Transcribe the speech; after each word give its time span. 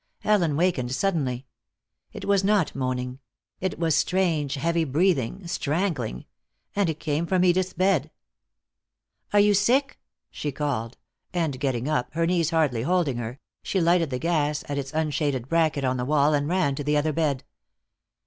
Ellen 0.23 0.55
wakened 0.57 0.91
suddenly. 0.95 1.45
It 2.11 2.25
was 2.25 2.43
not 2.43 2.73
moaning; 2.73 3.19
it 3.59 3.77
was 3.77 3.95
strange, 3.95 4.55
heavy 4.55 4.83
breathing, 4.83 5.45
strangling; 5.45 6.25
and 6.75 6.89
it 6.89 6.99
came 6.99 7.27
from 7.27 7.43
Edith's 7.43 7.73
bed. 7.73 8.09
"Are 9.31 9.39
you 9.39 9.53
sick?" 9.53 9.99
she 10.31 10.51
called, 10.51 10.97
and 11.35 11.59
getting 11.59 11.87
up, 11.87 12.11
her 12.15 12.25
knees 12.25 12.49
hardly 12.49 12.81
holding 12.81 13.17
her, 13.17 13.37
she 13.61 13.79
lighted 13.79 14.09
the 14.09 14.17
gas 14.17 14.63
at 14.67 14.79
its 14.79 14.91
unshaded 14.91 15.47
bracket 15.47 15.83
on 15.85 15.97
the 15.97 16.05
wall 16.05 16.33
and 16.33 16.47
ran 16.49 16.73
to 16.73 16.83
the 16.83 16.97
other 16.97 17.13
bed. 17.13 17.43